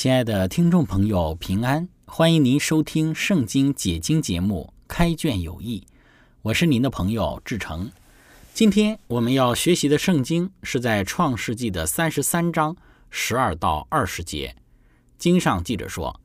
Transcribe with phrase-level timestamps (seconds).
[0.00, 1.86] 亲爱的听众朋友，平安！
[2.06, 5.86] 欢迎您收听《圣经解经》节目《开卷有益》，
[6.40, 7.92] 我是您的朋友志成。
[8.54, 12.74] 今天我们要学习的圣经是在《创世纪》的三十三章
[13.10, 14.56] 十二到二十节。
[15.18, 16.18] 经上记着说：“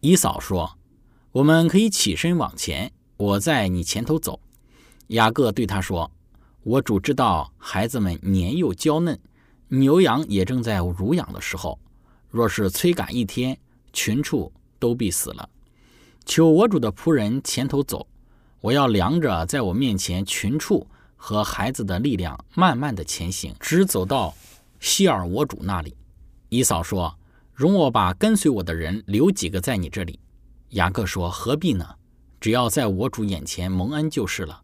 [0.00, 0.78] 以扫说，
[1.32, 4.40] 我们可以起身往前，我在你前头走。”
[5.08, 6.10] 雅各对他说
[6.64, 9.20] ：“我主知道孩子们年幼娇嫩，
[9.68, 11.78] 牛羊也正在乳养的时候。”
[12.32, 13.56] 若是催赶一天，
[13.92, 15.48] 群畜都必死了。
[16.24, 18.06] 求我主的仆人前头走，
[18.62, 24.34] 我要量着在我面前群畜和孩子的力量，慢慢的前行，直走到
[24.80, 25.94] 希尔我主那里。
[26.48, 27.14] 以扫说
[27.52, 30.18] ：“容我把跟随我的人留几个在你这里。”
[30.70, 31.86] 雅各说：“何必呢？
[32.40, 34.62] 只要在我主眼前蒙恩就是了。”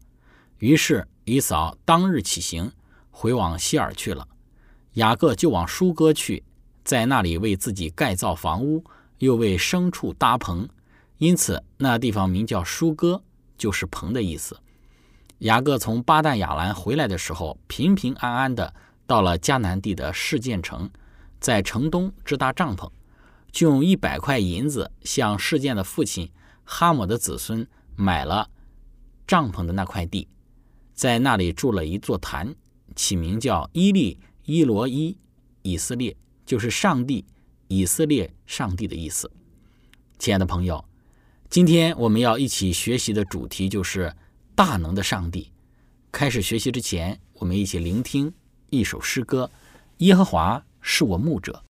[0.57, 2.71] 于是以扫当日起行，
[3.11, 4.27] 回往希尔去了。
[4.93, 6.43] 雅各就往舒哥去。
[6.83, 8.83] 在那里为自己盖造房屋，
[9.19, 10.67] 又为牲畜搭棚，
[11.17, 13.21] 因此那地方名叫舒哥，
[13.57, 14.57] 就是棚的意思。
[15.39, 18.73] 雅各从巴旦亚兰回来的时候，平平安安的
[19.07, 20.89] 到了迦南地的示剑城，
[21.39, 22.89] 在城东支搭帐篷，
[23.51, 26.29] 就用一百块银子向示剑的父亲
[26.63, 27.65] 哈姆的子孙
[27.95, 28.49] 买了
[29.25, 30.27] 帐篷的那块地，
[30.93, 32.53] 在那里筑了一座坛，
[32.95, 35.17] 起名叫伊利伊罗伊
[35.61, 36.15] 以色列。
[36.49, 37.23] 就是上帝，
[37.67, 39.29] 以色列上帝的意思。
[40.17, 40.83] 亲爱的朋友，
[41.47, 44.11] 今天我们要一起学习的主题就是
[44.55, 45.51] 大能的上帝。
[46.11, 48.33] 开始学习之前，我们一起聆听
[48.71, 49.51] 一首诗歌：
[49.97, 51.63] 耶和华是我牧者。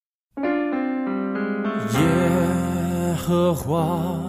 [1.95, 4.29] 耶和华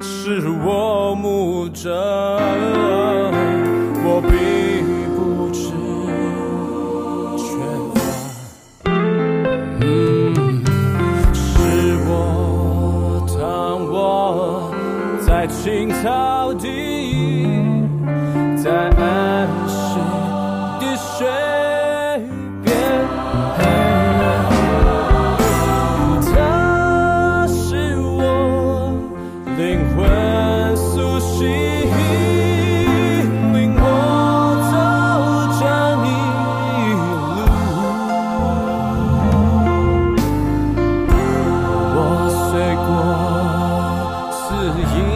[0.00, 2.38] 是我牧者，
[15.66, 17.48] 青草地，
[18.56, 20.00] 在安睡
[20.78, 21.26] 的水
[22.62, 22.72] 边，
[26.22, 28.94] 他是我
[29.58, 29.60] 灵
[29.96, 29.96] 魂
[30.76, 31.50] 苏醒，
[33.52, 33.82] 领我
[34.70, 34.72] 走
[35.58, 35.60] 着
[36.00, 36.06] 迷
[36.94, 37.42] 路，
[41.96, 41.98] 我
[42.52, 42.54] 睡
[42.86, 42.88] 过，
[44.30, 44.38] 肆
[44.94, 45.15] 意。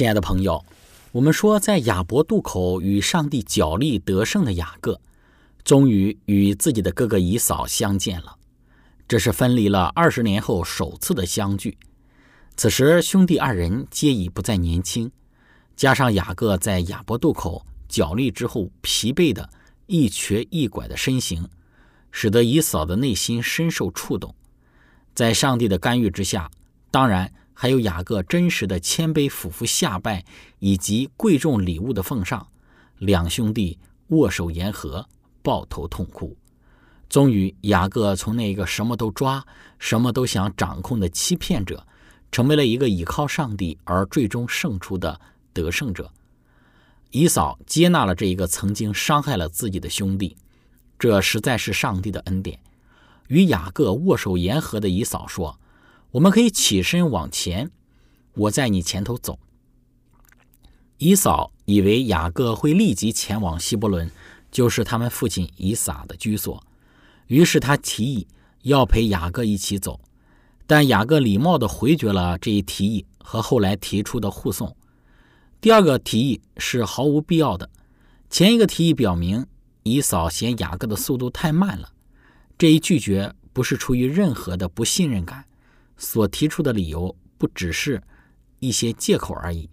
[0.00, 0.64] 亲爱的朋友，
[1.12, 4.98] 我们说，在雅博渡口与上帝角力得胜的雅各，
[5.62, 8.34] 终于与自己的哥哥以扫相见了。
[9.06, 11.76] 这是分离了二十年后首次的相聚。
[12.56, 15.12] 此时，兄弟二人皆已不再年轻，
[15.76, 19.46] 加上雅各在雅博渡口角力之后疲惫的
[19.86, 21.46] 一瘸一拐的身形，
[22.10, 24.34] 使得以扫的内心深受触动。
[25.14, 26.50] 在上帝的干预之下，
[26.90, 27.30] 当然。
[27.62, 30.24] 还有雅各真实的谦卑俯伏下拜，
[30.60, 32.48] 以及贵重礼物的奉上，
[32.96, 35.06] 两兄弟握手言和，
[35.42, 36.34] 抱头痛哭。
[37.10, 39.44] 终于，雅各从那个什么都抓、
[39.78, 41.86] 什么都想掌控的欺骗者，
[42.32, 45.20] 成为了一个倚靠上帝而最终胜出的
[45.52, 46.10] 得胜者。
[47.10, 50.34] 以扫接纳了这一个曾经伤害了自己的兄弟，
[50.98, 52.58] 这实在是上帝的恩典。
[53.28, 55.60] 与雅各握手言和的以扫说。
[56.12, 57.70] 我们可以起身往前，
[58.34, 59.38] 我在你前头走。
[60.98, 64.10] 以扫以为雅各会立即前往希伯伦，
[64.50, 66.62] 就是他们父亲以撒的居所，
[67.28, 68.26] 于是他提议
[68.62, 70.00] 要陪雅各一起走，
[70.66, 74.76] 但雅各礼貌地回绝了这一提议和后来提出的护送。
[75.60, 77.70] 第二个提议是毫无必要的，
[78.28, 79.46] 前一个提议表明
[79.84, 81.92] 以扫嫌雅各的速度太慢了，
[82.58, 85.44] 这一拒绝不是出于任何的不信任感。
[86.00, 88.02] 所提出的理由不只是
[88.58, 89.70] 一些借口而已。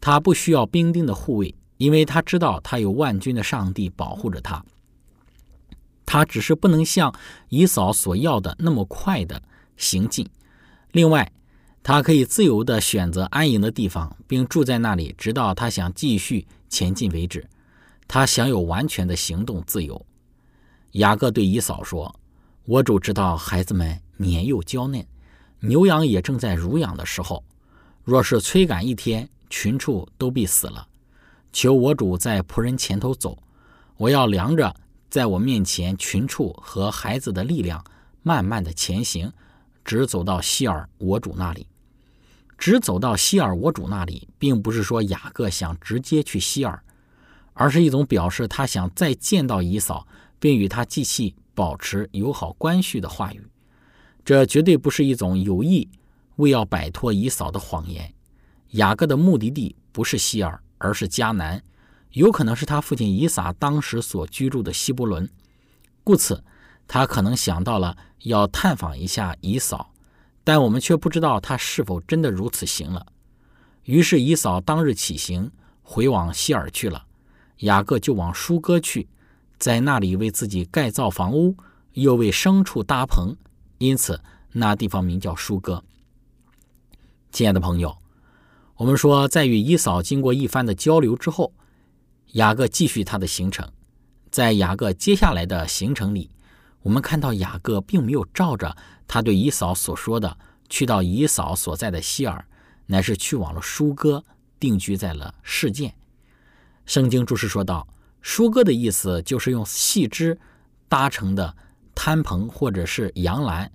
[0.00, 4.64] 他不需要兵丁的护卫，因为他知道他有万军的上帝保护着他。
[6.06, 7.14] 他只是不能像
[7.50, 9.40] 以扫所要的那么快的
[9.76, 10.28] 行进。
[10.92, 11.30] 另外，
[11.82, 17.46] 他可以自由地选择安营的地方，并住在那里，直到他想继续前进为止。
[18.08, 20.04] 他享有完全的行动自由。
[20.92, 22.18] 雅各对以扫说
[22.66, 25.06] ：“我主知道孩子们年幼娇嫩。”
[25.60, 27.44] 牛羊也正在乳养的时候，
[28.02, 30.86] 若是催赶一天，群畜都必死了。
[31.52, 33.36] 求我主在仆人前头走，
[33.96, 34.74] 我要量着
[35.10, 37.84] 在我面前群畜和孩子的力量，
[38.22, 39.30] 慢慢的前行，
[39.84, 41.66] 直走到希尔我主那里。
[42.56, 46.82] 直走到希尔我主那里，并不是说雅各想直接去希尔，
[47.52, 50.06] 而是一种表示他想再见到以嫂，
[50.38, 53.49] 并与他继续保持友好关系的话语。
[54.24, 55.88] 这绝对不是一种有意
[56.36, 58.12] 为要摆脱以扫的谎言。
[58.72, 61.62] 雅各的目的地不是希尔，而是迦南，
[62.12, 65.28] 有可能是他父亲以撒当时所居住的希伯伦。
[66.04, 66.42] 故此，
[66.86, 69.92] 他可能想到了要探访一下以扫，
[70.44, 73.04] 但我们却不知道他是否真的如此行了。
[73.84, 75.50] 于是，以扫当日起行，
[75.82, 77.04] 回往希尔去了。
[77.58, 79.08] 雅各就往舒哥去，
[79.58, 81.56] 在那里为自己盖造房屋，
[81.94, 83.34] 又为牲畜搭棚。
[83.80, 84.20] 因此，
[84.52, 85.82] 那地方名叫舒哥。
[87.32, 87.96] 亲爱的朋友，
[88.76, 91.54] 我们说，在与伊嫂经过一番的交流之后，
[92.32, 93.66] 雅各继续他的行程。
[94.30, 96.30] 在雅各接下来的行程里，
[96.82, 98.76] 我们看到雅各并没有照着
[99.08, 100.36] 他对伊嫂所说的
[100.68, 102.44] 去到伊嫂所在的希尔，
[102.84, 104.22] 乃是去往了舒哥，
[104.58, 105.94] 定居在了事件。
[106.84, 107.88] 圣经注释说道
[108.20, 110.38] ：“舒哥的意思就是用细枝
[110.86, 111.56] 搭成的。”
[111.94, 113.70] 摊棚或者是羊栏，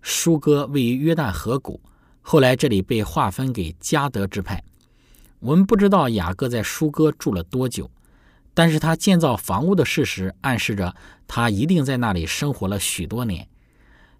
[0.00, 1.80] 舒哥位于约旦河谷。
[2.20, 4.62] 后来这里被划分给加德支派。
[5.40, 7.90] 我们不知道雅各在舒哥住了多久，
[8.54, 10.94] 但是他建造房屋的事实暗示着
[11.26, 13.48] 他一定在那里生活了许多年，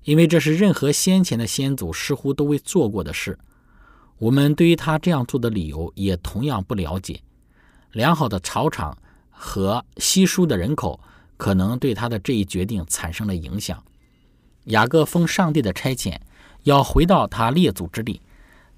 [0.02, 3.38] 因为这是任何先前的先祖似乎都未做过的事。
[4.18, 7.20] 我们对于他这样做的理由也同样不了解。
[7.92, 8.96] 良好的草场
[9.30, 10.98] 和稀疏的人口。
[11.36, 13.82] 可能对他的这一决定产生了影响。
[14.66, 16.16] 雅各奉上帝的差遣，
[16.62, 18.20] 要回到他列祖之地，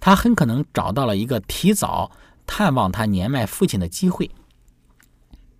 [0.00, 2.10] 他很可能找到了一个提早
[2.46, 4.30] 探望他年迈父亲的机会。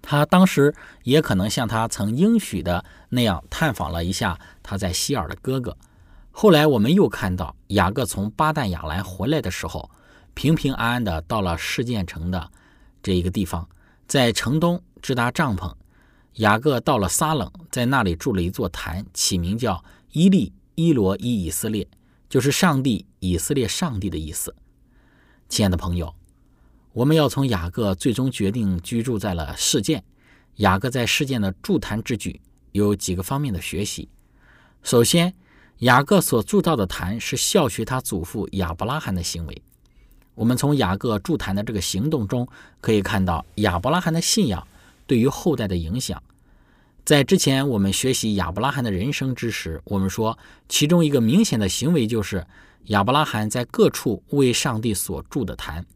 [0.01, 5.77] 他当时也可能像他曾应许的那样探访了一下他在希尔的哥哥。
[6.31, 9.91] 后来我们又看到雅各从巴旦亚兰回来的时候，
[10.35, 12.51] 平平安安的到了事件城的
[13.03, 13.69] 这一个地方，
[14.07, 15.73] 在城东支搭帐篷。
[16.35, 21.87] 雅各到了撒冷，在那里筑了一座坛，起名叫伊利伊罗伊以色列，
[22.29, 24.53] 就是上帝以色列上帝的意思。
[25.49, 26.13] 亲爱的朋友，
[26.93, 30.03] 我们要从雅各最终决定居住在了事件，
[30.57, 32.41] 雅各在事件的筑坛之举
[32.73, 34.09] 有几个方面的学习。
[34.83, 35.33] 首先，
[35.79, 39.63] 雅各所铸造的坛是效学他祖父亚伯拉罕的行为。
[40.35, 42.49] 我们从雅各筑坛的这个行动中
[42.81, 44.67] 可以看到亚伯拉罕的信仰
[45.07, 46.23] 对于后代的影响。
[47.05, 52.47] 在之前我们学习亚伯拉罕的人生之时，我们说其中一个明显的行为就是
[52.85, 55.83] 亚伯拉罕在各处为上帝所筑的坛。《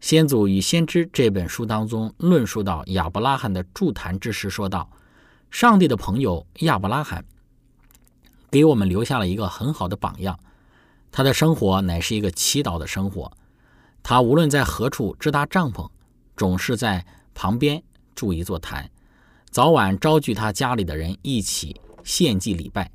[0.00, 4.90] 先祖与先知》这本书当中论述到亚伯拉罕的筑坛之时，说道
[5.50, 7.24] ：“上帝的朋友亚伯拉罕
[8.50, 10.38] 给我们留下了一个很好的榜样，
[11.10, 13.32] 他的生活乃是一个祈祷的生活。”
[14.04, 15.88] 他无论在何处支搭帐篷，
[16.36, 17.80] 总是在旁边
[18.14, 18.90] 筑一座坛，
[19.50, 22.90] 早晚招聚他家里的人一起献祭礼拜。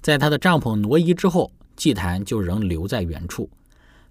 [0.00, 3.48] 在他的帐篷挪移之后，祭坛就仍留在原处。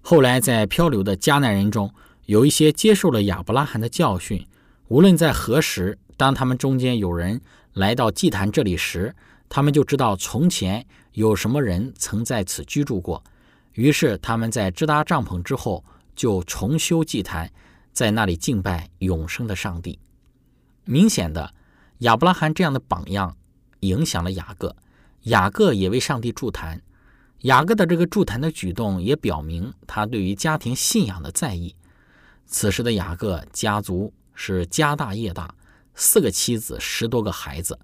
[0.02, 1.92] 后来在漂流的迦南人中，
[2.24, 4.46] 有一些接受了亚伯拉罕的教训。
[4.88, 7.40] 无论在何时，当他们中间有人
[7.74, 9.14] 来到祭坛这里时，
[9.48, 13.22] 他们就知道从前有什么人曾在此居住过。
[13.74, 15.84] 于是他们在支搭帐篷之后。
[16.16, 17.52] 就重修祭坛，
[17.92, 19.98] 在那里敬拜永生的上帝。
[20.86, 21.52] 明显的，
[21.98, 23.36] 亚伯拉罕这样的榜样
[23.80, 24.74] 影响了雅各，
[25.24, 26.80] 雅各也为上帝筑坛。
[27.40, 31.74] 雅各的这个筑坛的举动也表明他对于家庭信仰的在意。
[32.46, 35.54] 此时的雅各家族是家大业大，
[35.94, 37.78] 四个妻子，十多个孩子。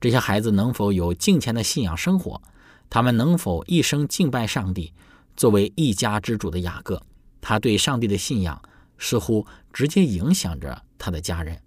[0.00, 2.40] 这些孩子能否有敬虔的信仰生活？
[2.88, 4.92] 他们能否一生敬拜上帝？
[5.36, 7.02] 作为一家之主的雅各。
[7.40, 8.62] 他对上帝的信仰
[8.98, 11.60] 似乎直接影响着他的家人。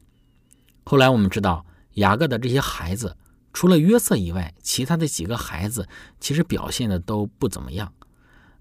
[0.90, 3.16] 后来我们知道，雅各的这些孩子，
[3.54, 5.88] 除了约瑟以外，其他的几个孩子
[6.20, 7.94] 其实表现的都不怎么样。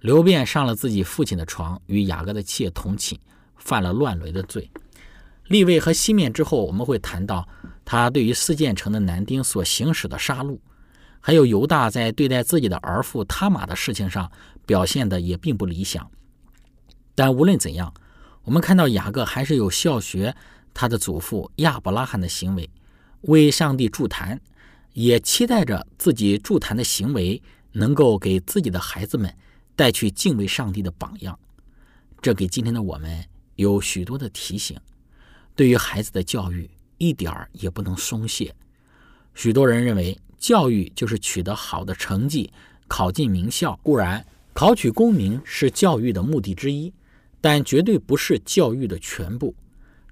[0.01, 3.19] 刘辩上了自己父亲的床，与雅各的妾同寝，
[3.57, 4.71] 犯了乱伦的罪。
[5.47, 7.49] 立位和西面之后，我们会谈到
[7.83, 10.59] 他对于四建城的男丁所行使的杀戮，
[11.21, 14.31] 还有犹大在对待自己的儿妇他玛的事情上
[14.67, 16.11] 表现的也并不理想。
[17.15, 17.95] 但无论怎样，
[18.43, 20.37] 我们看到雅各还是有效学
[20.73, 22.69] 他的祖父亚伯拉罕的行为，
[23.23, 24.41] 为上帝助坛，
[24.93, 29.35] 也期待着自己助坛的行为能够给自己的孩子们
[29.75, 31.39] 带去敬畏上帝的榜样。
[32.21, 33.25] 这给今天的我们
[33.57, 34.79] 有许多的提醒。
[35.55, 38.55] 对于孩子的教育，一点儿也不能松懈。
[39.35, 42.53] 许多人认为，教育就是取得好的成绩，
[42.87, 43.79] 考进名校。
[43.83, 46.93] 固然，考取功名是教育的目的之一。
[47.41, 49.55] 但绝对不是教育的全部。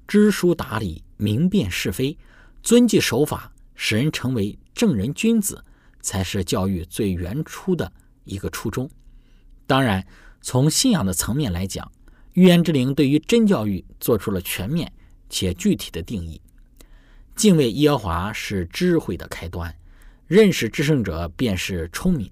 [0.07, 2.17] 知书达理、明辨是非、
[2.63, 5.65] 遵纪守法，使人成为正人君子，
[6.01, 7.91] 才是教育最原初的
[8.25, 8.89] 一个初衷。
[9.67, 10.07] 当然，
[10.41, 11.91] 从信仰的层面来讲，
[12.35, 14.93] 预言之灵对于真教育做出了全面
[15.29, 16.41] 且具体的定义。
[17.35, 19.75] 敬畏耶和华是智慧的开端，
[20.27, 22.31] 认识至圣者便是聪明。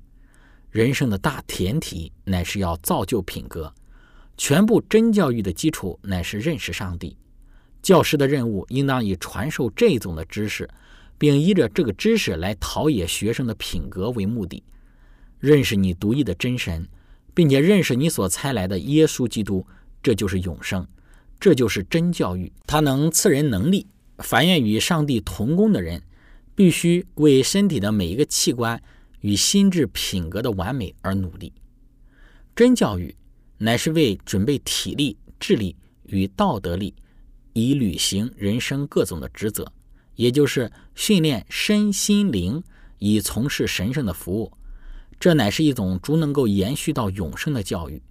[0.70, 3.72] 人生的大前提乃是要造就品格。
[4.36, 7.16] 全部真教育的基础乃是认识上帝。
[7.84, 10.68] 教师的任务应当以传授这种的知识，
[11.18, 14.62] 并依着这个知识来陶冶学生的品格为目的。
[15.38, 16.88] 认识你独一的真神，
[17.34, 19.66] 并且认识你所差来的耶稣基督，
[20.02, 20.88] 这就是永生，
[21.38, 22.50] 这就是真教育。
[22.66, 23.86] 它能赐人能力。
[24.18, 26.02] 凡愿与上帝同工的人，
[26.54, 28.82] 必须为身体的每一个器官
[29.20, 31.52] 与心智品格的完美而努力。
[32.56, 33.14] 真教育。
[33.56, 35.76] 乃是为准备体力、智力
[36.06, 36.92] 与道德力，
[37.54, 39.72] 以履行人生各种的职责，
[40.16, 42.62] 也就是训练身心灵，
[42.98, 44.52] 以从事神圣的服务。
[45.18, 48.02] 这乃是一种足能够延续到永生的教育。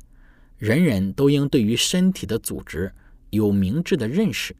[0.57, 2.91] 人人都应对于身体的组织
[3.29, 4.55] 有明智的认识，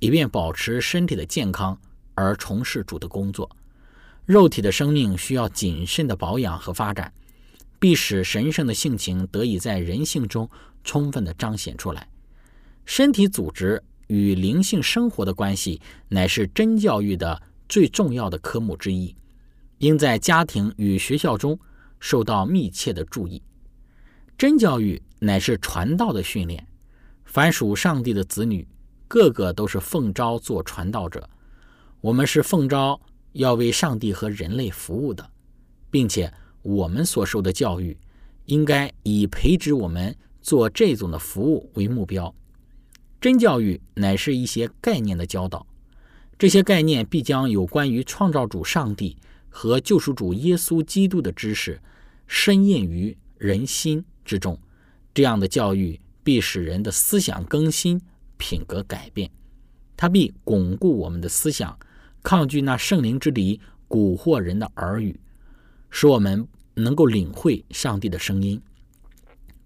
[0.00, 1.78] 以便保持身体的健康
[2.14, 3.48] 而从事主的工作。
[4.26, 7.12] 肉体的生命需要谨慎的保养和发展。
[7.78, 10.48] 必使神圣的性情得以在人性中
[10.84, 12.08] 充分的彰显出来。
[12.86, 13.82] 身体组织
[14.14, 19.12] 与灵性生活的关系，乃是真教育的最重要的科目之一，
[19.78, 21.58] 应在家庭与学校中
[21.98, 23.42] 受到密切的注意。
[24.38, 26.64] 真教育乃是传道的训练。
[27.24, 28.64] 凡属上帝的子女，
[29.08, 31.28] 个个都是奉召做传道者。
[32.00, 33.00] 我们是奉召
[33.32, 35.28] 要为上帝和人类服务的，
[35.90, 36.32] 并且。
[36.62, 37.94] 我们所受的教育，
[38.46, 42.34] 应该以培植我们做这种的服务为目标。
[43.24, 45.66] 真教育乃是一些概念的教导，
[46.38, 49.16] 这些概念必将有关于创造主上帝
[49.48, 51.80] 和救赎主耶稣基督的知识，
[52.26, 54.60] 深印于人心之中。
[55.14, 57.98] 这样的教育必使人的思想更新、
[58.36, 59.30] 品格改变，
[59.96, 61.78] 它必巩固我们的思想，
[62.22, 63.58] 抗拒那圣灵之敌
[63.88, 65.18] 蛊惑人的耳语，
[65.88, 68.60] 使我们能够领会上帝的声音。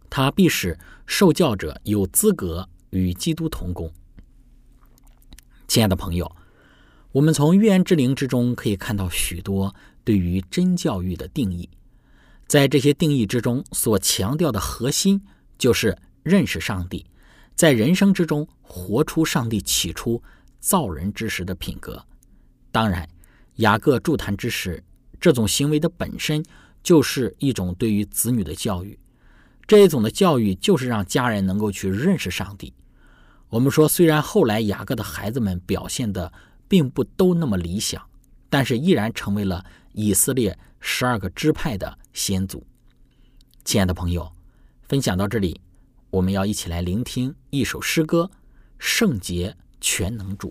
[0.08, 3.92] 它必使受教者有资格与基督同工。
[5.66, 6.30] 亲爱的朋友，
[7.12, 9.74] 我们从预言之灵之中可以看到许多
[10.04, 11.68] 对于真教育的定义，
[12.46, 15.20] 在这些定义之中所强调的核心。
[15.58, 17.04] 就是认识上帝，
[17.56, 20.22] 在人生之中活出上帝起初
[20.60, 22.00] 造人之时的品格。
[22.70, 23.08] 当然，
[23.56, 24.80] 雅各助谈之时，
[25.18, 26.44] 这种行为的本身
[26.80, 28.96] 就是一种对于子女的教育。
[29.68, 32.72] 这一种的教育就是让家人能够去认识上帝。
[33.50, 36.32] 我们说，虽然后来雅各的孩子们表现的
[36.66, 38.02] 并不都那么理想，
[38.48, 42.66] 但是依然成为了以色列十二个支派的先祖。
[43.64, 44.32] 亲爱的朋友。
[44.88, 45.60] 分享到这里，
[46.08, 48.30] 我们要一起来聆听一首诗歌
[48.78, 50.48] 《圣洁全能主》。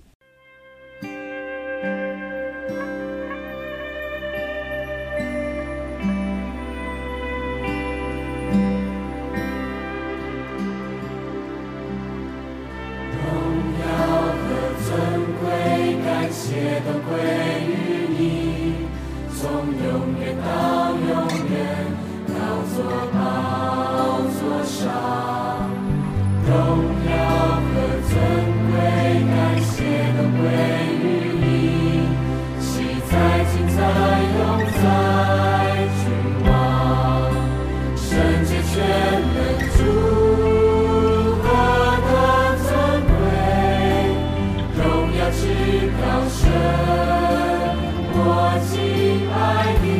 [48.67, 49.96] see I need.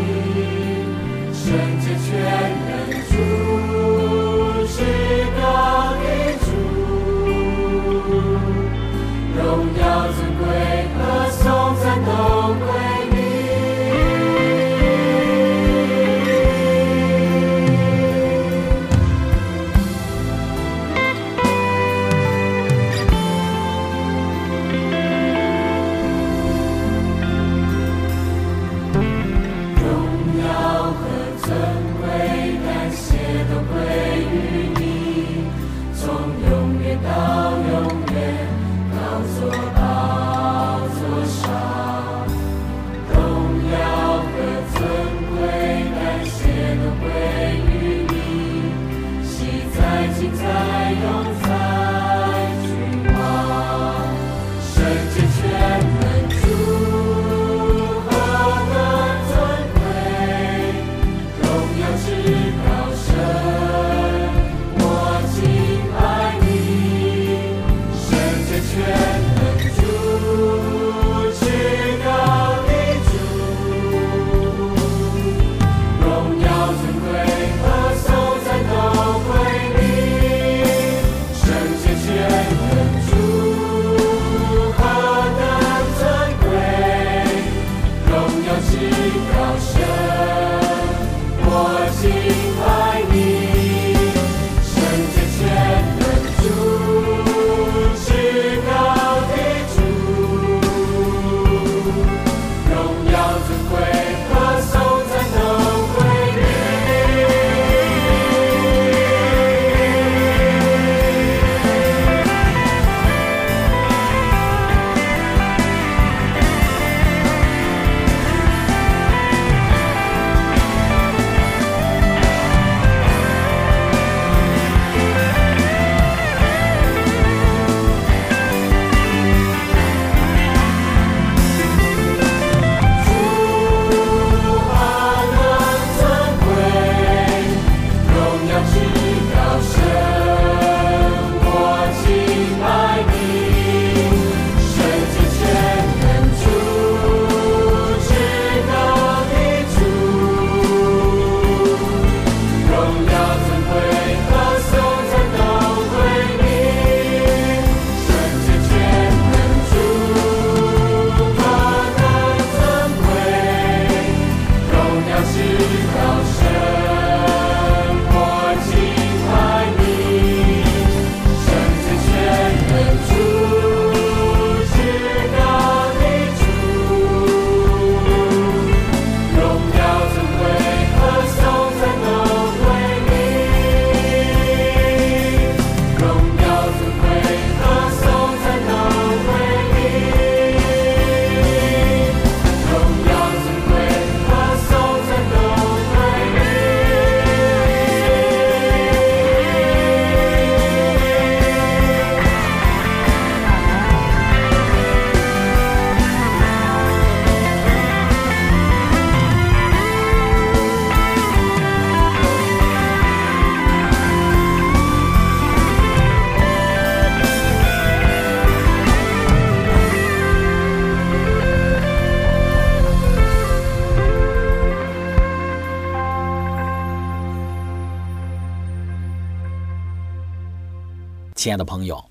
[231.48, 232.04] 亲爱的朋友，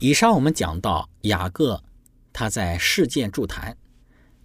[0.00, 1.82] 以上我们讲到雅各
[2.30, 3.74] 他在事件筑坛，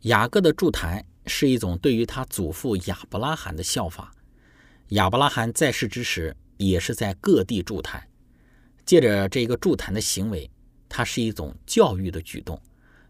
[0.03, 4.15] 雅各的筑坛是一种对于他祖父亚伯拉罕的效法。
[4.91, 8.07] 亚伯拉罕在世之时也是在各地筑坛，
[8.85, 10.49] 借着这个助坛的行为，
[10.87, 12.57] 它是一种教育的举动，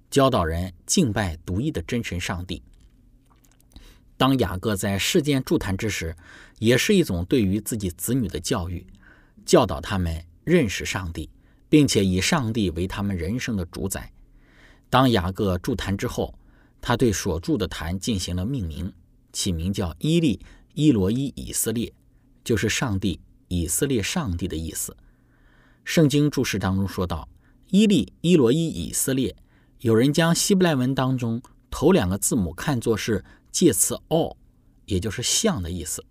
[0.10, 2.64] 教导人敬拜独一的真神上帝。
[4.18, 6.16] 当雅各在事件筑坛之时，
[6.58, 8.88] 也是一种对于自己子女的教育，
[9.46, 10.26] 教导他们。
[10.52, 11.30] 认识上帝，
[11.70, 14.12] 并且以上帝为他们人生的主宰。
[14.90, 16.38] 当雅各筑坛之后，
[16.82, 18.92] 他对所筑的坛进行了命名，
[19.32, 20.42] 起名叫伊利
[20.74, 21.94] 伊罗伊以色列，
[22.44, 24.98] 就是上帝以色列上帝的意思。
[25.86, 27.30] 圣经注释当中说到，
[27.70, 29.34] 伊利伊罗伊以色列，
[29.80, 34.36] 有人将希伯来文当中头两个字母看作是介词 “all”，
[34.86, 36.04] 也就是像的意思。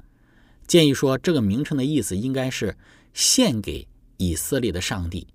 [0.66, 2.78] 建议说，这个名称的意思应该是
[3.12, 3.86] 献给。
[4.20, 5.26] 以色列的上帝，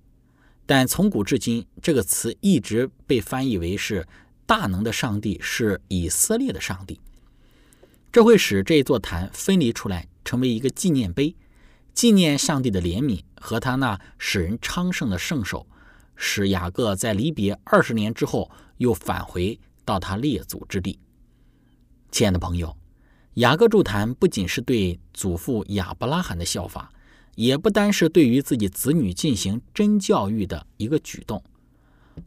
[0.67, 4.07] 但从古至今，这个词一直被翻译为是
[4.45, 7.01] 大能的上帝是以色列的上帝。
[8.11, 11.35] 这会使这座坛分离出来，成为一个纪念碑，
[11.95, 15.65] 纪念上帝的怜悯和他那使人昌盛的圣手，
[16.15, 20.99] 使雅各在离别二十年之后又返回到他列祖之地。
[22.11, 22.77] 亲爱的朋友，
[23.33, 26.91] 雅各筑坛不仅是对祖父亚伯拉罕的效法。
[27.35, 31.43] 也不单是对于自己子女进行真教育的一个举动，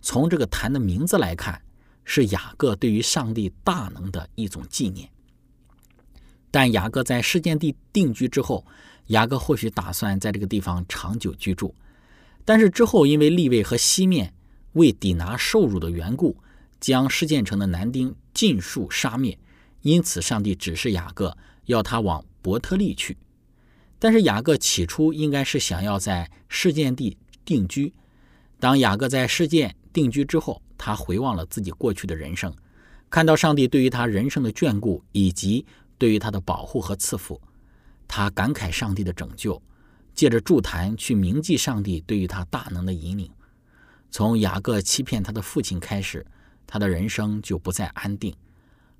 [0.01, 1.61] 从这个坛的名字来看，
[2.05, 5.09] 是雅各对于上帝大能的一种纪念。
[6.51, 8.64] 但雅各在事件地定居之后，
[9.09, 11.75] 雅各或许打算在这个地方长久居住，
[12.44, 14.35] 但是之后因为利位和西面
[14.73, 16.37] 为抵拿受辱的缘故，
[16.81, 19.38] 将事件城的男丁尽数杀灭，
[19.83, 23.16] 因此上帝指示雅各要他往伯特利去。
[23.99, 27.93] 但是雅各起初应该是想要在事件地定居。
[28.61, 32.55] 当雅各在事件定居之后，他回望了自己过去的人生，
[33.11, 37.41] 看到上帝对于他人生的眷顾以及对于他的保护和赐福，
[38.07, 39.61] 他感慨上帝的拯救，
[40.15, 43.31] 借着祝坛去铭记上帝对于他大能的引领。
[44.11, 46.25] 从雅各欺骗他的父亲开始，
[46.67, 48.35] 他的人生就不再安定，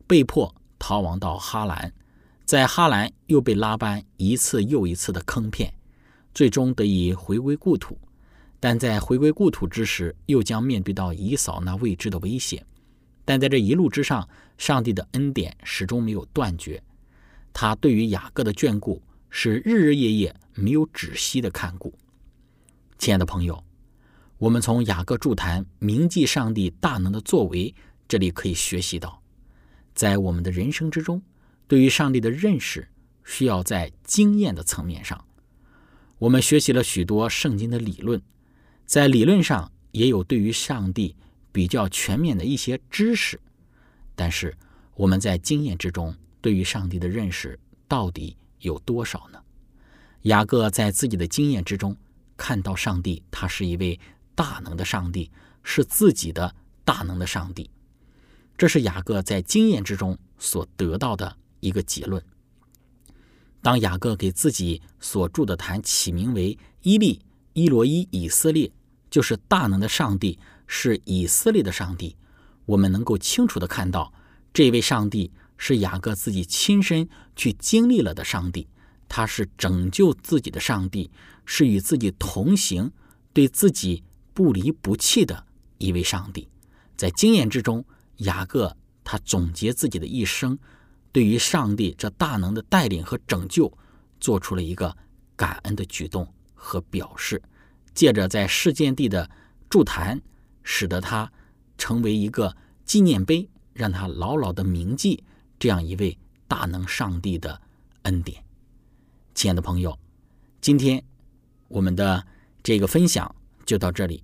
[0.07, 1.93] 被迫逃亡到哈兰。
[2.49, 5.71] 在哈兰又被拉班一次又一次的坑骗，
[6.33, 7.99] 最终得以回归故土。
[8.59, 12.65] 但在回归故土之时，又将面对到以扫那未知的威胁。
[13.27, 16.83] 但在这一路之上，上帝的恩典始终没有断绝。
[17.53, 21.93] 他对于雅各的眷顾是日日夜夜没有止息的看顾。
[22.97, 23.63] 亲爱的朋友，
[24.39, 27.75] 我们从雅各筑坛铭记上帝大能的作为，
[28.09, 29.21] 这里可以学习到，
[29.95, 31.21] 在我们的人生之中。
[31.68, 32.88] 对于上帝的认识，
[33.24, 35.24] 需要在经验的层面上。
[36.18, 38.20] 我们学习了许多圣经的理论，
[38.87, 41.14] 在理论上也有对于上帝
[41.52, 43.38] 比较全面的一些知识，
[44.16, 44.57] 但是
[44.94, 49.38] 我们在经验之中对于上帝的认识到底有多少呢？
[50.22, 51.96] 雅各在自己的经验之中
[52.37, 54.00] 看到上帝，他是一位
[54.35, 55.31] 大能的上帝，
[55.62, 56.52] 是自己的
[56.85, 57.70] 大能的上帝。
[58.57, 61.37] 这是雅各在经验之中所得到的。
[61.61, 62.23] 一个结论：
[63.61, 67.21] 当雅各给自己所住的坛起名为伊利
[67.53, 68.71] 伊罗伊以色列，
[69.11, 72.16] 就是大能的上帝，是以色列的上帝。
[72.66, 74.12] 我们能够清楚的看到，
[74.53, 78.68] 这位上帝是雅各自己亲身去经历了的上帝，
[79.09, 81.11] 他是拯救自己的上帝，
[81.44, 82.92] 是与自己同行、
[83.33, 85.47] 对自己不离不弃的
[85.79, 86.47] 一位上帝。
[86.97, 87.85] 在经验之中，
[88.18, 90.57] 雅各他总结自己的一生。
[91.11, 93.73] 对于上帝这大能的带领和拯救，
[94.21, 94.97] 做出了一个
[95.37, 97.42] 感恩的举动和表示，
[97.94, 99.29] 借着在事件地的
[99.71, 100.21] 筑坛，
[100.62, 101.33] 使得他
[101.77, 105.25] 成为一个纪念碑，让他牢牢的铭记
[105.59, 106.16] 这样一位
[106.47, 107.61] 大能上帝的
[108.03, 108.44] 恩典。
[109.35, 109.99] 亲爱的朋友，
[110.61, 111.03] 今天
[111.68, 112.27] 我们的
[112.62, 114.23] 这个分享就到这里。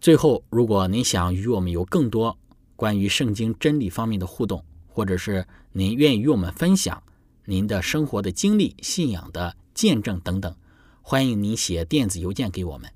[0.00, 2.36] 最后，如果您想与我们有更多
[2.74, 7.02] 关于圣经真理方面的互动，或者是您愿意与我们分享
[7.46, 10.54] 您的生活的经历、信仰的见证等等，
[11.00, 12.90] 欢迎您写电子邮件给我们。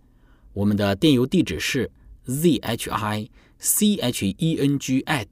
[0.52, 1.90] 我们的电邮地址是
[2.24, 5.26] z h i c h e n g at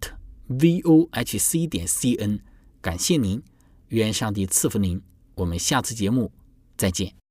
[0.46, 2.40] v o h c 点 c n。
[2.80, 3.42] 感谢您，
[3.88, 5.00] 愿上帝赐福您。
[5.34, 6.32] 我们下次节目
[6.76, 7.23] 再见。